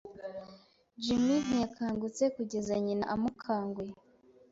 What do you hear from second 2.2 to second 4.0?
kugeza nyina amukanguye.